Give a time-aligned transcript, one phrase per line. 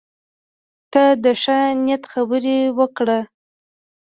[0.91, 3.19] تل د ښه نیت خبرې وکړه.